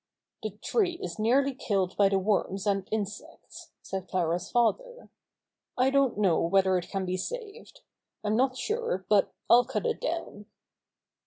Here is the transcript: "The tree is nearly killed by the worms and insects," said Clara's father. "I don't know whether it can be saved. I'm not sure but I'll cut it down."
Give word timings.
"The 0.41 0.57
tree 0.63 0.97
is 0.99 1.19
nearly 1.19 1.53
killed 1.53 1.95
by 1.95 2.09
the 2.09 2.17
worms 2.17 2.65
and 2.65 2.87
insects," 2.91 3.69
said 3.83 4.07
Clara's 4.07 4.49
father. 4.49 5.09
"I 5.77 5.91
don't 5.91 6.17
know 6.17 6.39
whether 6.41 6.75
it 6.79 6.89
can 6.89 7.05
be 7.05 7.17
saved. 7.17 7.81
I'm 8.23 8.35
not 8.35 8.57
sure 8.57 9.05
but 9.09 9.31
I'll 9.47 9.63
cut 9.63 9.85
it 9.85 10.01
down." 10.01 10.47